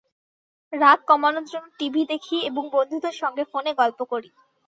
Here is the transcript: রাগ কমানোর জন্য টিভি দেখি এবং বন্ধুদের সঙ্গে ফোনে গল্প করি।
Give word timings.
রাগ 0.73 0.99
কমানোর 1.07 1.45
জন্য 1.51 1.67
টিভি 1.79 2.01
দেখি 2.11 2.37
এবং 2.49 2.63
বন্ধুদের 2.75 3.15
সঙ্গে 3.21 3.43
ফোনে 3.51 3.71
গল্প 3.81 3.99
করি। 4.11 4.29